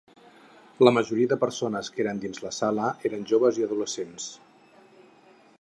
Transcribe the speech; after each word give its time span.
La 0.87 0.93
majoria 0.97 1.31
de 1.33 1.37
persones 1.43 1.93
que 1.97 2.03
eren 2.05 2.23
dins 2.25 2.43
la 2.47 2.53
sala 2.63 2.91
eren 3.11 3.31
joves 3.33 3.63
i 3.63 3.71
adolescents. 3.71 4.31